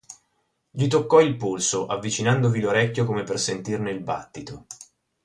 [0.71, 4.65] Gli toccò il polso, avvicinandovi l'orecchio come per sentirne il battito.